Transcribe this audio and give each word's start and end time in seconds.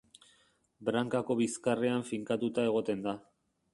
Brankako 0.87 1.37
bizkarrean 1.41 2.07
finkatuta 2.11 2.65
egoten 2.71 3.05
da. 3.09 3.15